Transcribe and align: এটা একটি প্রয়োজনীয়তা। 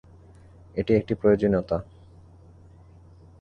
এটা 0.75 0.91
একটি 0.95 1.13
প্রয়োজনীয়তা। 1.15 1.77